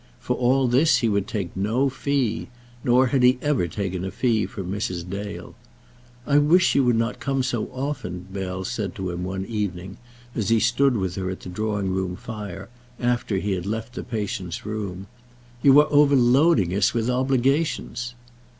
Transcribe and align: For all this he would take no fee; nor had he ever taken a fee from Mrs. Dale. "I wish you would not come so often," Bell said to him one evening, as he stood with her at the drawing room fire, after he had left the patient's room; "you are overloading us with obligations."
For 0.19 0.35
all 0.35 0.67
this 0.67 0.97
he 0.97 1.09
would 1.09 1.27
take 1.27 1.55
no 1.55 1.87
fee; 1.87 2.47
nor 2.83 3.05
had 3.05 3.21
he 3.21 3.37
ever 3.39 3.67
taken 3.67 4.03
a 4.03 4.09
fee 4.09 4.47
from 4.47 4.71
Mrs. 4.71 5.07
Dale. 5.07 5.53
"I 6.25 6.39
wish 6.39 6.73
you 6.73 6.83
would 6.85 6.95
not 6.95 7.19
come 7.19 7.43
so 7.43 7.67
often," 7.67 8.25
Bell 8.33 8.63
said 8.65 8.95
to 8.95 9.11
him 9.11 9.23
one 9.23 9.45
evening, 9.45 9.97
as 10.33 10.49
he 10.49 10.59
stood 10.59 10.97
with 10.97 11.13
her 11.17 11.29
at 11.29 11.41
the 11.41 11.49
drawing 11.49 11.91
room 11.91 12.15
fire, 12.15 12.67
after 12.99 13.37
he 13.37 13.51
had 13.51 13.67
left 13.67 13.93
the 13.93 14.01
patient's 14.03 14.65
room; 14.65 15.05
"you 15.61 15.79
are 15.79 15.87
overloading 15.91 16.73
us 16.73 16.95
with 16.95 17.07
obligations." 17.07 18.15